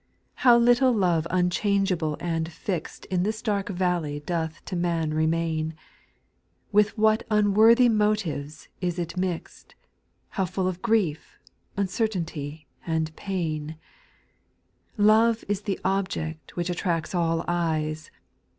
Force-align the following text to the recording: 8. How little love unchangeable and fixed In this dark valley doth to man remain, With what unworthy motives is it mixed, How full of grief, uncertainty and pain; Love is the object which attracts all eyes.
8. 0.33 0.33
How 0.37 0.57
little 0.57 0.91
love 0.93 1.27
unchangeable 1.29 2.17
and 2.19 2.51
fixed 2.51 3.05
In 3.11 3.21
this 3.21 3.39
dark 3.39 3.69
valley 3.69 4.19
doth 4.19 4.65
to 4.65 4.75
man 4.75 5.13
remain, 5.13 5.75
With 6.71 6.97
what 6.97 7.21
unworthy 7.29 7.87
motives 7.87 8.67
is 8.81 8.97
it 8.97 9.15
mixed, 9.15 9.75
How 10.29 10.45
full 10.45 10.67
of 10.67 10.81
grief, 10.81 11.37
uncertainty 11.77 12.65
and 12.83 13.15
pain; 13.15 13.77
Love 14.97 15.45
is 15.47 15.61
the 15.61 15.79
object 15.85 16.55
which 16.55 16.71
attracts 16.71 17.13
all 17.13 17.45
eyes. 17.47 18.09